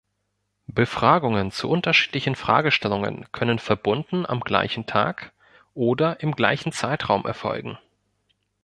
Befragungen 0.65 1.51
zu 1.51 1.69
unterschiedlichen 1.69 2.33
Fragestellungen 2.33 3.31
können 3.31 3.59
verbunden 3.59 4.25
am 4.25 4.39
gleichen 4.39 4.87
Tag 4.87 5.31
oder 5.75 6.21
im 6.21 6.31
gleichen 6.31 6.71
Zeitraum 6.71 7.23
erfolgen. 7.27 7.77